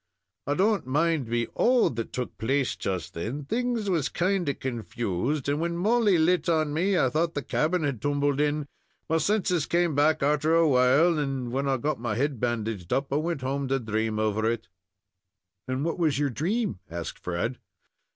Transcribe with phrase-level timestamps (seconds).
[0.47, 3.45] I don't mind me all that took place just then.
[3.45, 7.83] Things was kind of confused, and, when Molly lit on me, I thought the cabin
[7.83, 8.67] had tumbled in.
[9.07, 13.13] My senses came back arter a while, and when I got my head bandaged up,
[13.13, 14.69] I wint home to dream over it."
[15.67, 17.59] "And what was your dream?" asked Fred.